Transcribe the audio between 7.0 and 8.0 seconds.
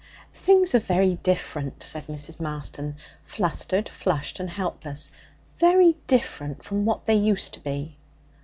they used to be.'